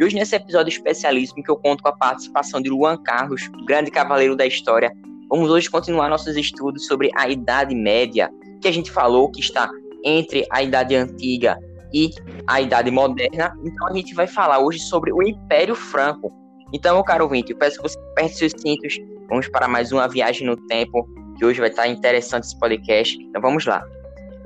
E 0.00 0.04
hoje, 0.04 0.16
nesse 0.16 0.34
episódio 0.34 0.70
especialíssimo, 0.70 1.42
que 1.42 1.50
eu 1.50 1.58
conto 1.58 1.82
com 1.82 1.90
a 1.90 1.92
participação 1.92 2.62
de 2.62 2.70
Luan 2.70 2.96
Carlos, 3.02 3.50
grande 3.66 3.90
cavaleiro 3.90 4.34
da 4.34 4.46
história, 4.46 4.90
vamos 5.28 5.50
hoje 5.50 5.68
continuar 5.68 6.08
nossos 6.08 6.38
estudos 6.38 6.86
sobre 6.86 7.10
a 7.14 7.28
Idade 7.28 7.74
Média, 7.74 8.30
que 8.62 8.68
a 8.68 8.72
gente 8.72 8.90
falou 8.90 9.30
que 9.30 9.40
está 9.40 9.68
entre 10.02 10.46
a 10.50 10.62
Idade 10.62 10.96
Antiga 10.96 11.58
e 11.92 12.08
a 12.46 12.62
Idade 12.62 12.90
Moderna. 12.90 13.54
Então, 13.62 13.88
a 13.88 13.92
gente 13.92 14.14
vai 14.14 14.26
falar 14.26 14.60
hoje 14.60 14.78
sobre 14.78 15.12
o 15.12 15.22
Império 15.22 15.74
Franco. 15.74 16.32
Então, 16.72 16.94
meu 16.94 17.04
caro 17.04 17.24
ouvinte, 17.24 17.52
eu 17.52 17.58
peço 17.58 17.76
que 17.76 17.82
você 17.82 17.98
aperte 18.12 18.38
seus 18.38 18.52
cintos. 18.56 18.98
Vamos 19.28 19.48
para 19.48 19.68
mais 19.68 19.92
uma 19.92 20.08
viagem 20.08 20.46
no 20.46 20.56
tempo, 20.66 21.06
que 21.36 21.44
hoje 21.44 21.60
vai 21.60 21.68
estar 21.68 21.86
interessante 21.86 22.44
esse 22.44 22.58
podcast. 22.58 23.22
Então, 23.22 23.42
vamos 23.42 23.66
lá. 23.66 23.84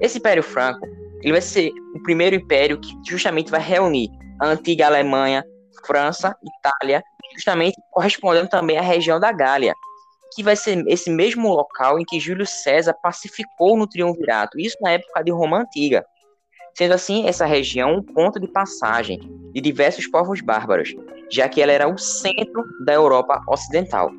Esse 0.00 0.18
Império 0.18 0.42
Franco, 0.42 0.84
ele 1.22 1.30
vai 1.30 1.40
ser 1.40 1.70
o 1.94 2.02
primeiro 2.02 2.34
império 2.34 2.76
que 2.80 2.92
justamente 3.08 3.52
vai 3.52 3.60
reunir 3.60 4.10
a 4.40 4.46
antiga 4.46 4.86
Alemanha, 4.86 5.44
França, 5.86 6.36
Itália, 6.58 7.02
justamente 7.34 7.76
correspondendo 7.90 8.48
também 8.48 8.78
à 8.78 8.82
região 8.82 9.18
da 9.18 9.32
Gália, 9.32 9.74
que 10.34 10.42
vai 10.42 10.56
ser 10.56 10.84
esse 10.88 11.10
mesmo 11.10 11.48
local 11.48 11.98
em 11.98 12.04
que 12.04 12.20
Júlio 12.20 12.46
César 12.46 12.94
pacificou 13.02 13.76
no 13.76 13.86
Triunvirato, 13.86 14.58
isso 14.58 14.76
na 14.80 14.92
época 14.92 15.22
de 15.22 15.30
Roma 15.30 15.58
Antiga. 15.58 16.04
Sendo 16.76 16.94
assim, 16.94 17.28
essa 17.28 17.46
região 17.46 17.94
um 17.94 18.02
ponto 18.02 18.40
de 18.40 18.48
passagem 18.48 19.20
de 19.52 19.60
diversos 19.60 20.08
povos 20.08 20.40
bárbaros, 20.40 20.92
já 21.30 21.48
que 21.48 21.62
ela 21.62 21.70
era 21.70 21.88
o 21.88 21.96
centro 21.96 22.64
da 22.84 22.92
Europa 22.92 23.40
Ocidental. 23.46 24.10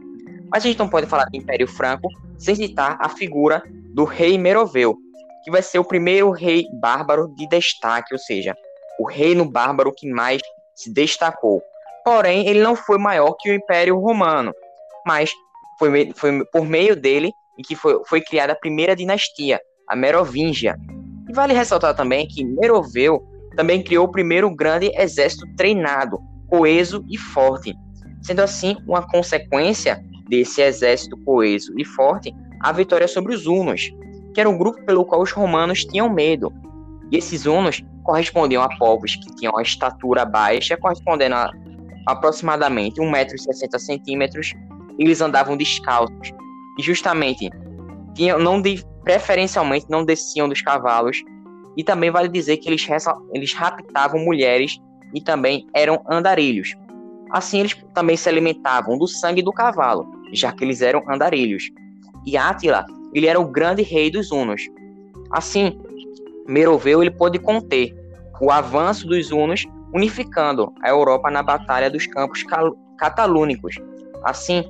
Mas 0.49 0.63
a 0.63 0.67
gente 0.67 0.79
não 0.79 0.87
pode 0.87 1.07
falar 1.07 1.25
de 1.25 1.37
Império 1.37 1.67
Franco 1.67 2.07
sem 2.37 2.55
citar 2.55 2.97
a 2.99 3.09
figura 3.09 3.61
do 3.93 4.05
rei 4.05 4.37
Meroveu, 4.37 4.95
que 5.43 5.51
vai 5.51 5.61
ser 5.61 5.79
o 5.79 5.83
primeiro 5.83 6.31
rei 6.31 6.65
bárbaro 6.79 7.27
de 7.35 7.47
destaque, 7.49 8.13
ou 8.13 8.19
seja, 8.19 8.55
o 8.99 9.07
reino 9.07 9.49
bárbaro 9.49 9.93
que 9.93 10.09
mais 10.09 10.41
se 10.75 10.91
destacou. 10.91 11.61
Porém, 12.03 12.47
ele 12.47 12.61
não 12.61 12.75
foi 12.75 12.97
maior 12.97 13.35
que 13.39 13.49
o 13.49 13.53
Império 13.53 13.97
Romano, 13.99 14.53
mas 15.05 15.31
foi, 15.79 16.11
foi 16.15 16.45
por 16.51 16.65
meio 16.65 16.95
dele 16.95 17.31
que 17.65 17.75
foi, 17.75 17.99
foi 18.05 18.21
criada 18.21 18.53
a 18.53 18.57
primeira 18.57 18.95
dinastia, 18.95 19.59
a 19.87 19.95
Merovingia. 19.95 20.75
E 21.29 21.33
vale 21.33 21.53
ressaltar 21.53 21.95
também 21.95 22.27
que 22.27 22.43
Meroveu 22.43 23.23
também 23.55 23.81
criou 23.81 24.05
o 24.05 24.11
primeiro 24.11 24.53
grande 24.53 24.91
exército 24.95 25.45
treinado, 25.55 26.19
coeso 26.47 27.03
e 27.09 27.17
forte. 27.17 27.73
Sendo 28.21 28.41
assim, 28.41 28.75
uma 28.87 29.07
consequência 29.07 30.03
desse 30.27 30.61
exército 30.61 31.17
coeso 31.23 31.73
e 31.77 31.85
forte, 31.85 32.33
a 32.61 32.71
vitória 32.71 33.07
sobre 33.07 33.33
os 33.33 33.45
hunos, 33.45 33.91
que 34.33 34.41
era 34.41 34.49
um 34.49 34.57
grupo 34.57 34.83
pelo 34.85 35.05
qual 35.05 35.21
os 35.21 35.31
romanos 35.31 35.85
tinham 35.85 36.09
medo. 36.09 36.51
E 37.11 37.17
esses 37.17 37.45
hunos 37.45 37.83
correspondiam 38.03 38.63
a 38.63 38.69
povos 38.77 39.15
que 39.15 39.35
tinham 39.35 39.57
a 39.57 39.61
estatura 39.61 40.25
baixa, 40.25 40.77
correspondendo 40.77 41.35
a 41.35 41.51
aproximadamente 42.05 43.01
1,60m, 43.01 44.55
e 44.97 45.03
eles 45.03 45.21
andavam 45.21 45.57
descalços. 45.57 46.31
E 46.77 46.83
justamente, 46.83 47.49
tinham, 48.13 48.37
não 48.37 48.61
de, 48.61 48.83
preferencialmente 49.03 49.87
não 49.89 50.05
desciam 50.05 50.47
dos 50.47 50.61
cavalos, 50.61 51.23
e 51.75 51.83
também 51.83 52.11
vale 52.11 52.29
dizer 52.29 52.57
que 52.57 52.69
eles, 52.69 52.87
eles 53.33 53.53
raptavam 53.53 54.23
mulheres 54.23 54.79
e 55.13 55.21
também 55.21 55.67
eram 55.73 56.01
andarilhos. 56.09 56.73
Assim, 57.31 57.59
eles 57.59 57.75
também 57.93 58.15
se 58.15 58.29
alimentavam 58.29 58.97
do 58.97 59.07
sangue 59.07 59.41
do 59.41 59.51
cavalo, 59.51 60.05
já 60.31 60.51
que 60.51 60.63
eles 60.63 60.81
eram 60.81 61.03
andarilhos. 61.09 61.69
E 62.25 62.37
Átila, 62.37 62.85
ele 63.13 63.27
era 63.27 63.39
o 63.39 63.45
grande 63.45 63.81
rei 63.81 64.09
dos 64.09 64.31
hunos. 64.31 64.61
Assim, 65.31 65.77
Meroveu 66.47 67.01
ele 67.01 67.11
pôde 67.11 67.39
conter 67.39 67.93
o 68.41 68.51
avanço 68.51 69.07
dos 69.07 69.31
hunos, 69.31 69.65
unificando 69.93 70.73
a 70.83 70.89
Europa 70.89 71.31
na 71.31 71.41
Batalha 71.41 71.89
dos 71.89 72.05
Campos 72.07 72.43
Catalúnicos. 72.97 73.75
Assim, 74.23 74.63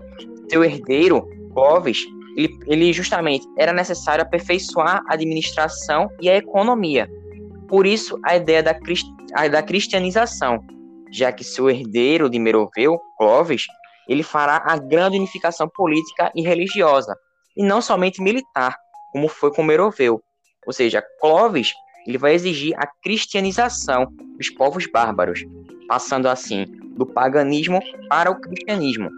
seu 0.50 0.64
herdeiro, 0.64 1.28
Clovis, 1.54 2.06
ele, 2.36 2.50
ele 2.68 2.94
justamente 2.94 3.48
era 3.58 3.74
necessário 3.74 4.22
aperfeiçoar 4.22 5.02
a 5.08 5.14
administração 5.14 6.10
e 6.22 6.30
a 6.30 6.38
economia. 6.38 7.10
Por 7.68 7.88
isso, 7.88 8.20
a 8.24 8.36
ideia 8.36 8.62
da, 8.62 8.78
a 9.34 9.48
da 9.48 9.64
cristianização, 9.64 10.64
já 11.12 11.32
que 11.32 11.44
seu 11.44 11.70
herdeiro 11.70 12.30
de 12.30 12.38
Meroveu, 12.38 13.00
Clovis, 13.18 13.66
ele 14.08 14.22
fará 14.22 14.62
a 14.66 14.78
grande 14.78 15.18
unificação 15.18 15.68
política 15.68 16.32
e 16.36 16.42
religiosa, 16.42 17.16
e 17.58 17.64
não 17.64 17.82
somente 17.82 18.22
militar, 18.22 18.76
como 19.12 19.28
foi 19.28 19.52
com 19.52 19.64
Meroveu, 19.64 20.22
ou 20.66 20.74
seja, 20.74 21.04
Clovis 21.20 21.74
ele 22.06 22.18
vai 22.18 22.34
exigir 22.34 22.74
a 22.78 22.86
cristianização 22.86 24.08
dos 24.38 24.50
povos 24.50 24.86
bárbaros, 24.92 25.44
passando 25.88 26.28
assim 26.28 26.66
do 26.96 27.06
paganismo 27.06 27.80
para 28.10 28.30
o 28.30 28.40
cristianismo. 28.40 29.10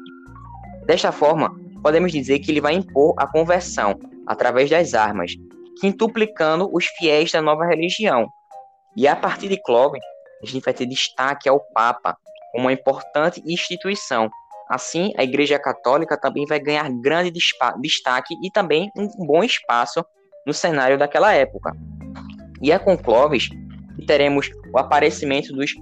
Desta 0.85 1.11
forma, 1.11 1.53
podemos 1.83 2.11
dizer 2.11 2.39
que 2.39 2.49
ele 2.49 2.61
vai 2.61 2.73
impor 2.73 3.13
a 3.17 3.27
conversão 3.27 3.99
através 4.25 4.69
das 4.69 4.93
armas, 4.93 5.33
quintuplicando 5.79 6.69
os 6.73 6.85
fiéis 6.85 7.31
da 7.31 7.41
nova 7.41 7.65
religião. 7.65 8.27
E 8.95 9.07
a 9.07 9.15
partir 9.15 9.49
de 9.49 9.61
Clovis, 9.61 10.01
a 10.41 10.45
gente 10.45 10.63
vai 10.63 10.73
ter 10.73 10.85
destaque 10.85 11.47
ao 11.47 11.59
Papa 11.73 12.17
como 12.51 12.65
uma 12.65 12.73
importante 12.73 13.43
instituição. 13.45 14.29
Assim, 14.69 15.13
a 15.17 15.23
Igreja 15.23 15.59
Católica 15.59 16.19
também 16.19 16.45
vai 16.45 16.59
ganhar 16.59 16.89
grande 16.89 17.31
destaque 17.31 18.35
e 18.41 18.49
também 18.49 18.91
um 18.95 19.25
bom 19.25 19.43
espaço 19.43 20.03
no 20.47 20.53
cenário 20.53 20.97
daquela 20.97 21.33
época. 21.33 21.75
E 22.61 22.71
é 22.71 22.79
com 22.79 22.97
Clovis 22.97 23.49
que 23.97 24.05
teremos 24.05 24.49
o 24.73 24.79
aparecimento 24.79 25.53
dos, 25.53 25.73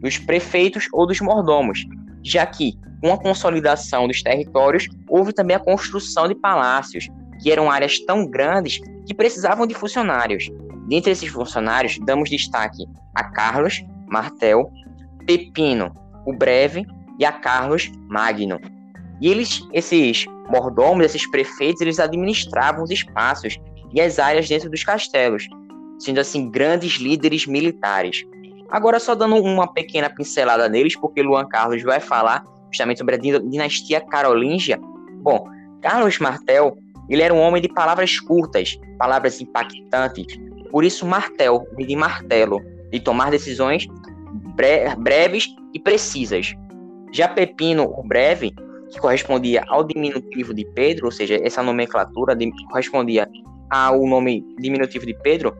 dos 0.00 0.18
prefeitos 0.18 0.88
ou 0.92 1.06
dos 1.06 1.20
mordomos, 1.20 1.84
já 2.24 2.46
que, 2.46 2.72
com 3.02 3.12
a 3.12 3.18
consolidação 3.18 4.08
dos 4.08 4.22
territórios, 4.22 4.88
houve 5.08 5.32
também 5.32 5.54
a 5.54 5.60
construção 5.60 6.26
de 6.26 6.34
palácios, 6.34 7.08
que 7.42 7.52
eram 7.52 7.70
áreas 7.70 8.00
tão 8.00 8.26
grandes 8.26 8.80
que 9.06 9.14
precisavam 9.14 9.66
de 9.66 9.74
funcionários. 9.74 10.48
Dentre 10.88 11.12
esses 11.12 11.28
funcionários, 11.28 11.98
damos 12.06 12.30
destaque 12.30 12.84
a 13.14 13.24
Carlos 13.24 13.84
Martel, 14.08 14.70
Pepino, 15.26 15.92
o 16.24 16.32
Breve 16.32 16.86
e 17.18 17.24
a 17.24 17.32
Carlos 17.32 17.90
Magno. 18.08 18.58
E 19.20 19.28
eles, 19.28 19.60
esses 19.72 20.26
mordomos, 20.48 21.04
esses 21.04 21.28
prefeitos, 21.30 21.80
eles 21.80 21.98
administravam 21.98 22.84
os 22.84 22.90
espaços 22.90 23.58
e 23.96 24.00
as 24.00 24.18
áreas 24.18 24.46
dentro 24.46 24.68
dos 24.68 24.84
castelos, 24.84 25.48
sendo 25.98 26.20
assim 26.20 26.50
grandes 26.50 26.96
líderes 26.96 27.46
militares. 27.46 28.22
Agora, 28.70 29.00
só 29.00 29.14
dando 29.14 29.36
uma 29.36 29.72
pequena 29.72 30.10
pincelada 30.10 30.68
neles, 30.68 30.94
porque 30.94 31.22
Luan 31.22 31.46
Carlos 31.46 31.82
vai 31.82 31.98
falar 31.98 32.44
justamente 32.70 32.98
sobre 32.98 33.14
a 33.14 33.18
dinastia 33.18 34.00
carolíngia. 34.02 34.78
Bom, 35.22 35.48
Carlos 35.80 36.18
Martel, 36.18 36.76
ele 37.08 37.22
era 37.22 37.32
um 37.32 37.40
homem 37.40 37.62
de 37.62 37.68
palavras 37.68 38.20
curtas, 38.20 38.78
palavras 38.98 39.40
impactantes, 39.40 40.38
por 40.70 40.84
isso 40.84 41.06
martel, 41.06 41.66
de 41.78 41.96
martelo, 41.96 42.60
de 42.90 43.00
tomar 43.00 43.30
decisões 43.30 43.86
bre 44.56 44.94
breves 44.98 45.48
e 45.72 45.80
precisas. 45.80 46.54
Já 47.12 47.28
Pepino, 47.28 47.84
o 47.84 48.02
breve, 48.02 48.52
que 48.90 48.98
correspondia 48.98 49.62
ao 49.68 49.84
diminutivo 49.84 50.52
de 50.52 50.66
Pedro, 50.74 51.06
ou 51.06 51.12
seja, 51.12 51.38
essa 51.42 51.62
nomenclatura 51.62 52.34
de, 52.34 52.50
correspondia 52.68 53.28
ao 53.70 54.06
nome 54.06 54.44
diminutivo 54.58 55.06
de 55.06 55.14
Pedro, 55.22 55.56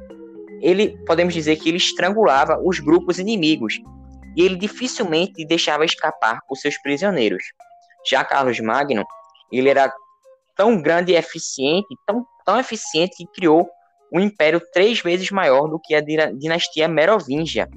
ele 0.60 0.96
podemos 1.06 1.34
dizer 1.34 1.56
que 1.56 1.68
ele 1.68 1.76
estrangulava 1.76 2.60
os 2.62 2.78
grupos 2.78 3.18
inimigos 3.18 3.80
e 4.36 4.42
ele 4.42 4.56
dificilmente 4.56 5.44
deixava 5.44 5.84
escapar 5.84 6.40
os 6.50 6.60
seus 6.60 6.78
prisioneiros. 6.78 7.42
Já 8.08 8.24
Carlos 8.24 8.60
Magno, 8.60 9.04
ele 9.50 9.68
era 9.68 9.92
tão 10.56 10.80
grande 10.80 11.12
e 11.12 11.16
eficiente, 11.16 11.88
tão, 12.06 12.24
tão 12.44 12.58
eficiente 12.58 13.16
que 13.16 13.26
criou 13.26 13.68
um 14.12 14.20
império 14.20 14.60
três 14.72 15.00
vezes 15.00 15.30
maior 15.30 15.68
do 15.68 15.78
que 15.78 15.94
a 15.94 16.00
dinastia 16.00 16.88
Merovingia. 16.88 17.68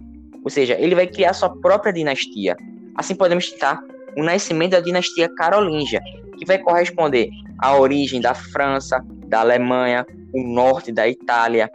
Ou 0.43 0.49
seja, 0.49 0.75
ele 0.79 0.95
vai 0.95 1.07
criar 1.07 1.33
sua 1.33 1.49
própria 1.49 1.91
dinastia. 1.91 2.55
Assim 2.95 3.15
podemos 3.15 3.49
citar 3.49 3.81
o 4.17 4.23
nascimento 4.23 4.71
da 4.71 4.79
dinastia 4.79 5.29
Carolíngia, 5.35 6.01
que 6.37 6.45
vai 6.45 6.57
corresponder 6.57 7.29
à 7.57 7.77
origem 7.77 8.21
da 8.21 8.33
França, 8.33 9.03
da 9.27 9.41
Alemanha, 9.41 10.05
o 10.33 10.43
norte 10.43 10.91
da 10.91 11.07
Itália 11.07 11.69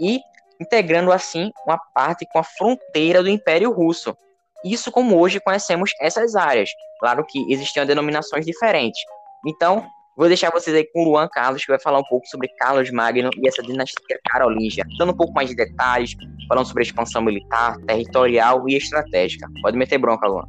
e 0.00 0.20
integrando 0.60 1.12
assim 1.12 1.50
uma 1.66 1.78
parte 1.94 2.26
com 2.32 2.38
a 2.38 2.44
fronteira 2.44 3.22
do 3.22 3.28
Império 3.28 3.72
Russo. 3.72 4.16
Isso 4.64 4.92
como 4.92 5.18
hoje 5.18 5.40
conhecemos 5.40 5.90
essas 6.00 6.36
áreas. 6.36 6.70
Claro 7.00 7.24
que 7.26 7.52
existiam 7.52 7.84
denominações 7.84 8.46
diferentes. 8.46 9.00
Então, 9.44 9.84
vou 10.16 10.28
deixar 10.28 10.50
vocês 10.50 10.74
aí 10.76 10.86
com 10.92 11.02
o 11.02 11.04
Luan 11.04 11.28
Carlos, 11.28 11.64
que 11.64 11.72
vai 11.72 11.80
falar 11.80 11.98
um 11.98 12.04
pouco 12.04 12.26
sobre 12.28 12.48
Carlos 12.58 12.90
Magno 12.92 13.30
e 13.36 13.48
essa 13.48 13.60
dinastia 13.60 14.18
carolíngia, 14.30 14.84
dando 14.98 15.10
um 15.10 15.16
pouco 15.16 15.32
mais 15.32 15.48
de 15.48 15.56
detalhes, 15.56 16.14
falando 16.48 16.66
sobre 16.66 16.82
a 16.82 16.86
expansão 16.86 17.22
militar, 17.22 17.76
territorial 17.86 18.68
e 18.68 18.76
estratégica. 18.76 19.48
Pode 19.62 19.76
meter 19.76 19.98
bronca, 19.98 20.28
Luan. 20.28 20.44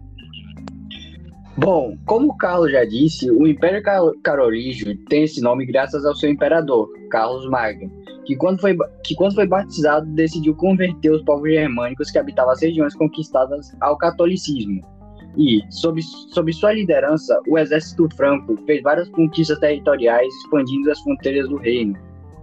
Bom, 1.57 1.95
como 2.05 2.33
o 2.33 2.37
Carlos 2.37 2.71
já 2.71 2.83
disse, 2.83 3.29
o 3.29 3.47
Império 3.47 3.83
Carolígio 4.23 4.95
tem 5.05 5.23
esse 5.23 5.39
nome 5.39 5.65
graças 5.65 6.03
ao 6.03 6.15
seu 6.15 6.29
imperador, 6.29 6.89
Carlos 7.13 7.47
Magno, 7.47 7.91
que 8.25 8.35
quando 8.35 8.59
foi, 8.59 8.75
que 9.03 9.13
quando 9.13 9.35
foi 9.35 9.45
batizado 9.45 10.07
decidiu 10.15 10.55
converter 10.55 11.11
os 11.11 11.23
povos 11.23 11.47
germânicos 11.47 12.09
que 12.09 12.17
habitavam 12.17 12.51
as 12.51 12.61
regiões 12.61 12.95
conquistadas 12.95 13.71
ao 13.81 13.95
catolicismo. 13.95 14.81
E, 15.37 15.61
sob, 15.69 16.01
sob 16.01 16.51
sua 16.51 16.73
liderança, 16.73 17.39
o 17.47 17.57
exército 17.57 18.09
franco 18.15 18.57
fez 18.65 18.81
várias 18.81 19.09
conquistas 19.09 19.59
territoriais, 19.59 20.33
expandindo 20.43 20.89
as 20.89 20.99
fronteiras 21.01 21.47
do 21.49 21.57
reino. 21.57 21.95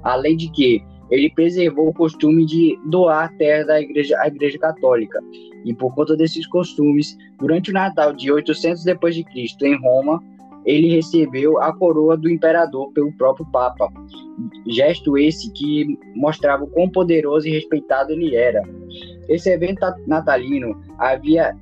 Além 0.05 0.37
de 0.37 0.49
que 0.53 0.81
ele 1.11 1.31
preservou 1.31 1.89
o 1.89 1.95
costume 1.95 2.47
de 2.47 2.79
doar 2.87 3.37
terras 3.39 3.69
à 3.69 3.81
igreja, 3.81 4.17
à 4.21 4.29
igreja 4.29 4.59
católica. 4.59 5.21
E 5.65 5.75
por 5.75 5.93
conta 5.97 6.17
desses 6.17 6.47
costumes, 6.47 7.17
durante 7.41 7.71
o 7.71 7.75
Natal 7.75 8.13
de 8.13 8.31
800 8.31 8.85
depois 8.85 9.17
de 9.17 9.25
Cristo 9.25 9.67
em 9.67 9.77
Roma, 9.81 10.23
ele 10.65 10.95
recebeu 10.95 11.59
a 11.61 11.73
coroa 11.73 12.17
do 12.17 12.31
imperador 12.31 12.93
pelo 12.93 13.13
próprio 13.17 13.47
Papa. 13.51 13.89
Gesto 14.67 15.17
esse 15.17 15.53
que 15.53 15.99
mostrava 16.15 16.65
o 16.65 16.69
quão 16.69 16.89
poderoso 16.89 17.49
e 17.49 17.53
respeitado 17.53 18.13
ele 18.13 18.37
era. 18.37 18.63
Esse 19.29 19.51
evento 19.51 19.81
natalino 20.07 20.81
havia, 20.99 21.57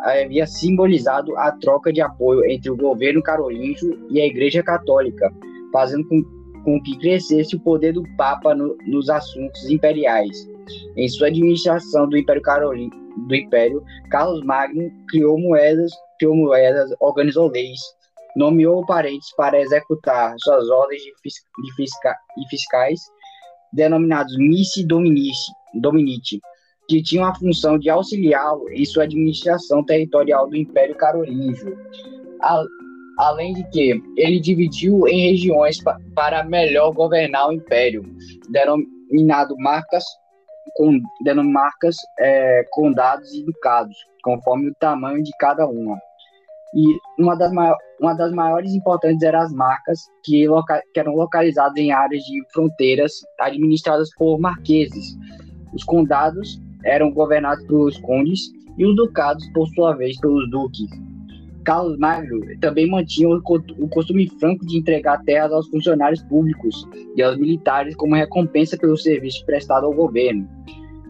havia 0.00 0.46
simbolizado 0.46 1.36
a 1.36 1.52
troca 1.52 1.92
de 1.92 2.00
apoio 2.00 2.44
entre 2.44 2.70
o 2.70 2.76
governo 2.76 3.22
carolíngio 3.22 3.98
e 4.10 4.20
a 4.20 4.26
Igreja 4.26 4.62
Católica, 4.62 5.32
fazendo 5.72 6.06
com, 6.08 6.22
com 6.64 6.82
que 6.82 6.98
crescesse 6.98 7.56
o 7.56 7.60
poder 7.60 7.92
do 7.92 8.02
Papa 8.16 8.54
no, 8.54 8.76
nos 8.86 9.08
assuntos 9.08 9.68
imperiais. 9.68 10.48
Em 10.96 11.08
sua 11.08 11.28
administração 11.28 12.08
do 12.08 12.16
Império 12.16 12.42
Carolíngio, 12.42 13.08
do 13.26 13.34
Império, 13.34 13.82
Carlos 14.10 14.44
Magno 14.44 14.90
criou 15.08 15.40
moedas, 15.40 15.90
criou 16.18 16.36
moedas, 16.36 16.90
organizou 17.00 17.50
leis, 17.50 17.80
nomeou 18.36 18.84
parentes 18.86 19.34
para 19.36 19.60
executar 19.60 20.34
suas 20.38 20.68
ordens 20.68 21.02
de, 21.02 21.12
de 21.12 21.74
fisca, 21.74 22.16
fiscais, 22.48 23.00
denominados 23.72 24.36
missi 24.38 24.86
dominici, 24.86 25.52
dominici, 25.74 26.40
que 26.88 27.02
tinham 27.02 27.24
a 27.24 27.34
função 27.34 27.78
de 27.78 27.90
auxiliá-lo 27.90 28.70
em 28.70 28.84
sua 28.84 29.04
administração 29.04 29.84
territorial 29.84 30.48
do 30.48 30.56
Império 30.56 30.96
Carolíngio. 30.96 31.76
A, 32.40 32.62
além 33.18 33.52
de 33.52 33.68
que 33.70 34.00
ele 34.16 34.40
dividiu 34.40 35.06
em 35.08 35.30
regiões 35.30 35.82
pa, 35.82 35.98
para 36.14 36.44
melhor 36.44 36.92
governar 36.92 37.48
o 37.48 37.52
Império, 37.52 38.04
denominado 38.48 39.56
marcas 39.58 40.04
com 40.74 41.00
marcas, 41.44 41.96
é, 42.18 42.64
condados 42.70 43.34
e 43.34 43.44
ducados, 43.44 43.96
conforme 44.22 44.70
o 44.70 44.74
tamanho 44.74 45.22
de 45.22 45.30
cada 45.38 45.66
uma. 45.66 45.98
E 46.74 47.20
uma 47.20 47.36
das, 47.36 47.50
uma 48.00 48.14
das 48.14 48.32
maiores 48.32 48.72
importantes 48.74 49.22
eram 49.22 49.40
as 49.40 49.52
marcas, 49.52 50.00
que, 50.22 50.46
que 50.94 51.00
eram 51.00 51.14
localizadas 51.14 51.76
em 51.76 51.90
áreas 51.90 52.22
de 52.22 52.42
fronteiras 52.52 53.12
administradas 53.40 54.08
por 54.16 54.38
marqueses. 54.38 55.16
Os 55.74 55.82
condados 55.84 56.60
eram 56.84 57.10
governados 57.10 57.64
pelos 57.66 57.98
condes 57.98 58.40
e 58.76 58.86
os 58.86 58.94
ducados, 58.94 59.44
por 59.52 59.66
sua 59.68 59.94
vez, 59.94 60.18
pelos 60.20 60.48
duques. 60.50 60.88
Carlos 61.64 61.98
Magno 61.98 62.40
também 62.60 62.88
mantinha 62.88 63.28
o 63.28 63.88
costume 63.90 64.26
franco 64.40 64.64
de 64.64 64.78
entregar 64.78 65.22
terras 65.24 65.52
aos 65.52 65.68
funcionários 65.68 66.22
públicos 66.22 66.88
e 67.14 67.22
aos 67.22 67.36
militares 67.36 67.94
como 67.96 68.14
recompensa 68.14 68.78
pelo 68.78 68.96
serviço 68.96 69.44
prestado 69.44 69.84
ao 69.84 69.92
governo. 69.92 70.48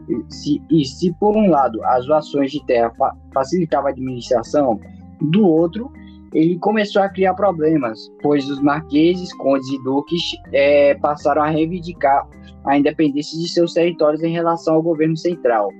E 0.08 0.34
se, 0.34 0.62
e 0.70 0.84
se 0.84 1.14
por 1.20 1.37
um 1.37 1.49
lado, 1.49 1.84
as 1.84 2.06
doações 2.06 2.50
de 2.50 2.64
terra 2.67 2.91
fa 2.99 3.14
facilitavam 3.32 3.88
a 3.88 3.91
administração, 3.91 4.81
do 5.20 5.46
outro, 5.46 5.93
ele 6.32 6.58
começou 6.58 7.02
a 7.02 7.08
criar 7.08 7.34
problemas, 7.34 8.10
pois 8.22 8.48
os 8.48 8.60
marqueses, 8.60 9.32
condes 9.34 9.69
e 9.69 9.82
duques 9.82 10.22
é, 10.52 10.94
passaram 10.96 11.42
a 11.42 11.48
reivindicar 11.48 12.28
a 12.64 12.76
independência 12.76 13.38
de 13.38 13.48
seus 13.48 13.72
territórios 13.72 14.22
em 14.22 14.32
relação 14.32 14.75
ao 14.75 14.82
governo 14.82 15.16
central. 15.16 15.70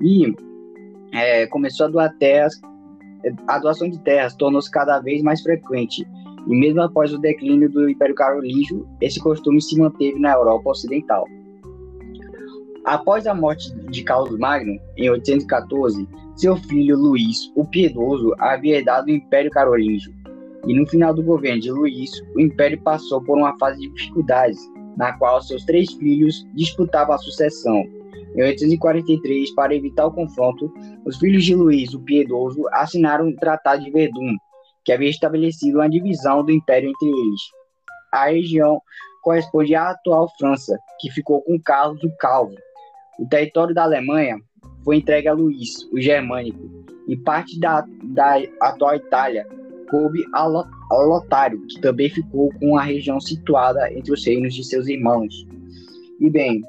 E 0.00 0.34
é, 1.12 1.46
começou 1.48 1.86
a 1.86 1.90
doar 1.90 2.16
terras, 2.18 2.60
a 3.46 3.58
doação 3.58 3.88
de 3.88 3.98
terras 4.00 4.34
tornou-se 4.34 4.70
cada 4.70 5.00
vez 5.00 5.22
mais 5.22 5.42
frequente. 5.42 6.06
E 6.46 6.54
mesmo 6.54 6.82
após 6.82 7.12
o 7.12 7.18
declínio 7.18 7.70
do 7.70 7.88
Império 7.88 8.14
Carolíngio, 8.14 8.86
esse 9.00 9.18
costume 9.20 9.60
se 9.62 9.78
manteve 9.78 10.18
na 10.18 10.32
Europa 10.32 10.70
Ocidental. 10.70 11.26
Após 12.84 13.26
a 13.26 13.34
morte 13.34 13.74
de 13.90 14.02
Carlos 14.02 14.38
Magno, 14.38 14.78
em 14.96 15.08
814, 15.08 16.06
seu 16.36 16.56
filho 16.56 16.96
Luís, 16.96 17.50
o 17.54 17.64
Piedoso, 17.64 18.34
havia 18.38 18.78
herdado 18.78 19.06
o 19.06 19.10
Império 19.10 19.50
Carolíngio. 19.50 20.12
E 20.66 20.74
no 20.74 20.86
final 20.86 21.14
do 21.14 21.22
governo 21.22 21.60
de 21.60 21.70
Luís, 21.70 22.10
o 22.34 22.40
Império 22.40 22.80
passou 22.82 23.22
por 23.22 23.38
uma 23.38 23.56
fase 23.58 23.80
de 23.80 23.88
dificuldades, 23.90 24.58
na 24.96 25.12
qual 25.18 25.40
seus 25.42 25.64
três 25.64 25.92
filhos 25.92 26.44
disputavam 26.54 27.14
a 27.14 27.18
sucessão. 27.18 27.84
Em 28.34 28.42
843, 28.42 29.54
para 29.54 29.74
evitar 29.74 30.06
o 30.06 30.12
confronto, 30.12 30.72
os 31.04 31.18
filhos 31.18 31.44
de 31.44 31.54
Luís, 31.54 31.94
o 31.94 32.00
Piedoso, 32.00 32.64
assinaram 32.72 33.28
o 33.28 33.36
Tratado 33.36 33.84
de 33.84 33.90
Verdun, 33.90 34.36
que 34.84 34.92
havia 34.92 35.10
estabelecido 35.10 35.78
uma 35.78 35.88
divisão 35.88 36.44
do 36.44 36.50
Império 36.50 36.90
entre 36.90 37.08
eles. 37.08 37.40
A 38.12 38.26
região 38.26 38.80
corresponde 39.22 39.74
à 39.74 39.90
atual 39.90 40.28
França, 40.38 40.76
que 41.00 41.10
ficou 41.10 41.42
com 41.42 41.60
Carlos 41.60 42.02
o 42.02 42.16
Calvo, 42.16 42.54
o 43.18 43.28
território 43.28 43.74
da 43.74 43.84
Alemanha 43.84 44.36
foi 44.84 44.96
entregue 44.96 45.28
a 45.28 45.32
Luís, 45.32 45.88
o 45.92 46.00
germânico, 46.00 46.70
e 47.06 47.16
parte 47.16 47.58
da, 47.58 47.84
da 48.02 48.36
atual 48.60 48.96
Itália 48.96 49.46
coube 49.90 50.24
a 50.32 50.46
Lotário, 50.46 51.64
que 51.66 51.80
também 51.80 52.08
ficou 52.08 52.50
com 52.58 52.76
a 52.76 52.82
região 52.82 53.20
situada 53.20 53.92
entre 53.92 54.12
os 54.12 54.24
reinos 54.26 54.54
de 54.54 54.64
seus 54.64 54.88
irmãos. 54.88 55.46
E 56.20 56.30
bem, 56.30 56.62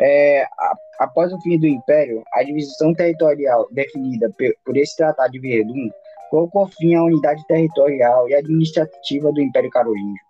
é, 0.00 0.42
a, 0.42 0.74
após 1.00 1.32
o 1.32 1.40
fim 1.40 1.58
do 1.58 1.66
Império, 1.66 2.22
a 2.34 2.42
divisão 2.42 2.92
territorial 2.94 3.68
definida 3.72 4.32
por 4.64 4.76
esse 4.76 4.96
Tratado 4.96 5.32
de 5.32 5.38
Verdun 5.38 5.90
colocou 6.30 6.66
fim 6.66 6.94
à 6.94 7.04
unidade 7.04 7.46
territorial 7.46 8.28
e 8.28 8.34
administrativa 8.34 9.32
do 9.32 9.40
Império 9.40 9.70
Carolíngio. 9.70 10.25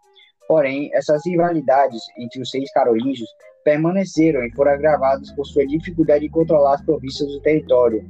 Porém, 0.48 0.90
essas 0.94 1.25
rivalidades 1.26 2.02
entre 2.19 2.40
os 2.40 2.50
seis 2.50 2.70
carolíngios 2.72 3.28
permaneceram 3.64 4.44
e 4.44 4.52
foram 4.52 4.72
agravados 4.72 5.32
por 5.32 5.44
sua 5.44 5.66
dificuldade 5.66 6.20
de 6.20 6.28
controlar 6.28 6.75
as 6.75 6.82
províncias 6.82 7.28
do 7.31 7.40
território. 7.40 8.04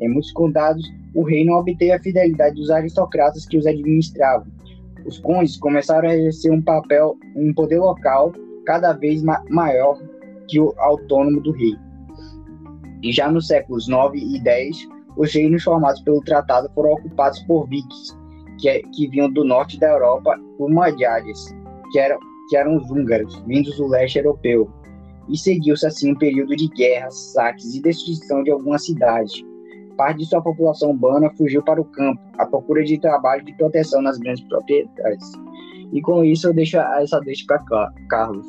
Em 0.00 0.08
muitos 0.08 0.32
condados, 0.32 0.84
o 1.14 1.22
rei 1.22 1.44
não 1.44 1.54
obteve 1.54 1.92
a 1.92 2.00
fidelidade 2.00 2.54
dos 2.54 2.70
aristocratas 2.70 3.44
que 3.44 3.58
os 3.58 3.66
administravam. 3.66 4.46
Os 5.04 5.18
condes 5.18 5.56
começaram 5.56 6.08
a 6.08 6.14
exercer 6.14 6.52
um 6.52 6.62
papel, 6.62 7.16
um 7.34 7.52
poder 7.52 7.80
local 7.80 8.32
cada 8.64 8.92
vez 8.92 9.22
ma 9.22 9.42
maior 9.48 9.98
que 10.46 10.60
o 10.60 10.72
autônomo 10.78 11.40
do 11.40 11.52
rei. 11.52 11.76
E 13.02 13.12
já 13.12 13.30
nos 13.30 13.46
séculos 13.46 13.88
9 13.88 14.18
e 14.18 14.40
10, 14.40 14.76
os 15.16 15.32
reinos 15.34 15.62
formados 15.62 16.00
pelo 16.02 16.20
tratado 16.22 16.70
foram 16.74 16.92
ocupados 16.92 17.40
por 17.44 17.66
vikings, 17.68 18.16
que, 18.58 18.68
é, 18.68 18.82
que 18.94 19.08
vinham 19.08 19.30
do 19.30 19.44
norte 19.44 19.78
da 19.78 19.88
Europa, 19.88 20.38
por 20.58 20.70
Magyars, 20.70 21.54
que 21.90 21.98
eram, 21.98 22.18
que 22.48 22.56
eram 22.56 22.76
os 22.76 22.90
húngaros, 22.90 23.42
vindos 23.46 23.76
do 23.76 23.86
leste 23.86 24.18
europeu 24.18 24.70
e 25.30 25.38
seguiu-se 25.38 25.86
assim 25.86 26.12
um 26.12 26.16
período 26.16 26.56
de 26.56 26.68
guerras, 26.68 27.32
saques 27.32 27.74
e 27.74 27.80
destruição 27.80 28.42
de 28.42 28.50
algumas 28.50 28.84
cidades. 28.84 29.44
Parte 29.96 30.18
de 30.18 30.26
sua 30.26 30.42
população 30.42 30.90
urbana 30.90 31.30
fugiu 31.36 31.62
para 31.62 31.80
o 31.80 31.84
campo, 31.84 32.20
à 32.38 32.46
procura 32.46 32.82
de 32.82 32.98
trabalho 32.98 33.44
de 33.44 33.54
proteção 33.54 34.02
nas 34.02 34.18
grandes 34.18 34.42
propriedades. 34.44 35.30
E 35.92 36.00
com 36.00 36.24
isso 36.24 36.48
eu 36.48 36.54
deixo 36.54 36.78
essa 36.78 37.20
deixa 37.20 37.44
para 37.46 37.92
Carlos. 38.08 38.46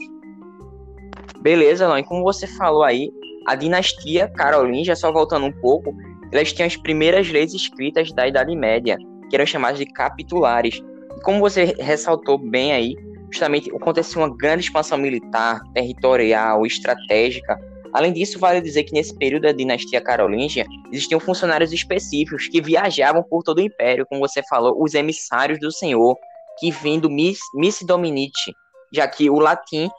Beleza. 1.41 1.87
E 1.99 2.03
como 2.03 2.23
você 2.23 2.47
falou 2.47 2.83
aí, 2.83 3.11
a 3.47 3.55
dinastia 3.55 4.27
carolíngia, 4.29 4.95
só 4.95 5.11
voltando 5.11 5.45
um 5.45 5.51
pouco, 5.51 5.95
elas 6.31 6.53
tinham 6.53 6.67
as 6.67 6.77
primeiras 6.77 7.29
leis 7.29 7.53
escritas 7.53 8.11
da 8.11 8.27
Idade 8.27 8.55
Média, 8.55 8.97
que 9.29 9.35
eram 9.35 9.45
chamadas 9.45 9.79
de 9.79 9.85
capitulares. 9.85 10.81
E 11.17 11.21
como 11.21 11.39
você 11.39 11.75
ressaltou 11.79 12.37
bem 12.37 12.71
aí, 12.71 12.95
justamente 13.31 13.73
aconteceu 13.73 14.21
uma 14.21 14.35
grande 14.35 14.65
expansão 14.65 14.97
militar, 14.97 15.61
territorial, 15.73 16.65
estratégica. 16.65 17.57
Além 17.93 18.13
disso, 18.13 18.39
vale 18.39 18.61
dizer 18.61 18.83
que 18.83 18.93
nesse 18.93 19.15
período 19.17 19.43
da 19.43 19.51
dinastia 19.51 20.01
carolíngia 20.01 20.65
existiam 20.91 21.19
funcionários 21.19 21.73
específicos 21.73 22.47
que 22.47 22.61
viajavam 22.61 23.23
por 23.23 23.43
todo 23.43 23.59
o 23.59 23.61
império, 23.61 24.05
como 24.07 24.21
você 24.21 24.41
falou, 24.49 24.81
os 24.81 24.93
emissários 24.93 25.59
do 25.59 25.71
Senhor, 25.71 26.15
que 26.59 26.71
vêm 26.71 26.99
do 26.99 27.09
Miss, 27.09 27.39
Miss 27.55 27.81
Dominici, 27.81 28.53
já 28.93 29.07
que 29.07 29.29
o 29.29 29.39
latim 29.39 29.89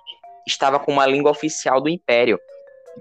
estava 0.46 0.78
como 0.78 1.00
a 1.00 1.06
língua 1.06 1.30
oficial 1.30 1.80
do 1.80 1.88
império. 1.88 2.38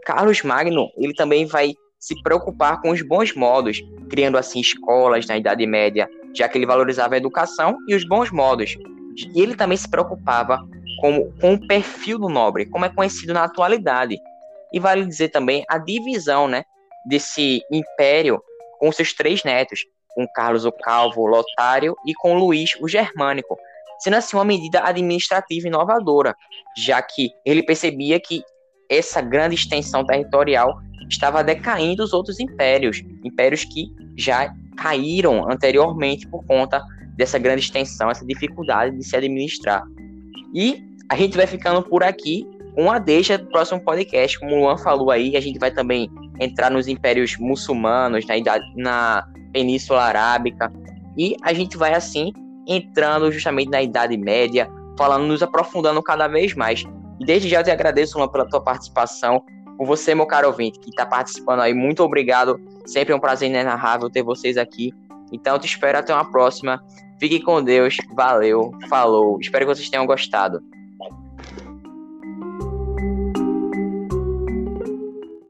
Carlos 0.05 0.41
Magno, 0.41 0.89
ele 0.97 1.13
também 1.13 1.45
vai 1.45 1.73
se 1.99 2.19
preocupar 2.23 2.81
com 2.81 2.89
os 2.89 3.01
bons 3.01 3.33
modos, 3.35 3.81
criando 4.09 4.37
assim 4.37 4.59
escolas 4.59 5.27
na 5.27 5.37
Idade 5.37 5.65
Média, 5.65 6.09
já 6.35 6.49
que 6.49 6.57
ele 6.57 6.65
valorizava 6.65 7.15
a 7.15 7.17
educação 7.17 7.77
e 7.87 7.93
os 7.93 8.03
bons 8.07 8.31
modos, 8.31 8.75
e 9.17 9.41
ele 9.41 9.55
também 9.55 9.77
se 9.77 9.89
preocupava 9.89 10.59
com, 10.99 11.31
com 11.39 11.53
o 11.53 11.67
perfil 11.67 12.19
do 12.19 12.29
nobre, 12.29 12.65
como 12.65 12.85
é 12.85 12.89
conhecido 12.89 13.33
na 13.33 13.43
atualidade. 13.43 14.17
E 14.73 14.79
vale 14.79 15.05
dizer 15.05 15.29
também 15.29 15.65
a 15.69 15.77
divisão 15.77 16.47
né, 16.47 16.63
desse 17.05 17.61
império 17.71 18.41
com 18.79 18.91
seus 18.91 19.13
três 19.13 19.43
netos, 19.43 19.85
com 20.15 20.27
Carlos 20.33 20.65
o 20.65 20.71
Calvo, 20.71 21.25
Lotário, 21.25 21.95
e 22.05 22.13
com 22.13 22.37
Luís 22.37 22.71
o 22.79 22.87
Germânico, 22.87 23.57
sendo 23.99 24.15
assim 24.15 24.35
uma 24.35 24.45
medida 24.45 24.83
administrativa 24.83 25.67
inovadora, 25.67 26.35
já 26.77 27.01
que 27.01 27.31
ele 27.45 27.63
percebia 27.63 28.19
que 28.19 28.43
essa 28.89 29.21
grande 29.21 29.55
extensão 29.55 30.05
territorial 30.05 30.79
estava 31.09 31.43
decaindo 31.43 32.03
os 32.03 32.13
outros 32.13 32.39
impérios, 32.39 33.01
impérios 33.23 33.63
que 33.63 33.87
já 34.17 34.53
caíram 34.77 35.49
anteriormente 35.49 36.27
por 36.27 36.45
conta 36.45 36.81
dessa 37.15 37.37
grande 37.37 37.61
extensão, 37.61 38.09
essa 38.09 38.25
dificuldade 38.25 38.97
de 38.97 39.03
se 39.03 39.15
administrar. 39.15 39.83
E 40.53 40.83
a 41.09 41.15
gente 41.15 41.35
vai 41.37 41.47
ficando 41.47 41.81
por 41.81 42.03
aqui 42.03 42.47
com 42.75 42.91
a 42.91 42.99
deixa 42.99 43.37
do 43.37 43.47
próximo 43.47 43.81
podcast, 43.81 44.39
como 44.39 44.55
o 44.55 44.59
Luan 44.61 44.77
falou 44.77 45.11
aí, 45.11 45.35
a 45.35 45.41
gente 45.41 45.59
vai 45.59 45.71
também 45.71 46.09
entrar 46.39 46.71
nos 46.71 46.87
impérios 46.87 47.37
muçulmanos, 47.37 48.25
na, 48.25 48.37
idade, 48.37 48.63
na 48.75 49.25
Península 49.51 50.03
Arábica, 50.03 50.71
e 51.17 51.35
a 51.43 51.53
gente 51.53 51.77
vai 51.77 51.93
assim 51.93 52.31
entrando 52.67 53.31
justamente 53.31 53.69
na 53.69 53.81
Idade 53.81 54.17
Média, 54.17 54.69
falando, 54.97 55.25
nos 55.25 55.43
aprofundando 55.43 56.01
cada 56.01 56.27
vez 56.27 56.55
mais. 56.55 56.83
E 57.19 57.25
desde 57.25 57.49
já 57.49 57.59
eu 57.59 57.63
te 57.63 57.71
agradeço, 57.71 58.17
Luan, 58.17 58.27
pela 58.27 58.47
tua 58.47 58.61
participação. 58.61 59.43
Com 59.77 59.85
você, 59.85 60.13
meu 60.13 60.25
caro 60.25 60.47
ouvinte, 60.47 60.79
que 60.79 60.89
está 60.89 61.05
participando 61.05 61.59
aí, 61.59 61.73
muito 61.73 62.03
obrigado. 62.03 62.59
Sempre 62.85 63.13
é 63.13 63.15
um 63.15 63.19
prazer 63.19 63.49
inenarrável 63.49 64.09
ter 64.09 64.23
vocês 64.23 64.57
aqui. 64.57 64.93
Então, 65.31 65.57
te 65.57 65.65
espero 65.65 65.97
até 65.97 66.13
uma 66.13 66.29
próxima. 66.29 66.83
Fique 67.19 67.39
com 67.39 67.63
Deus. 67.63 67.97
Valeu. 68.15 68.71
Falou. 68.89 69.39
Espero 69.39 69.65
que 69.65 69.75
vocês 69.75 69.89
tenham 69.89 70.05
gostado. 70.05 70.61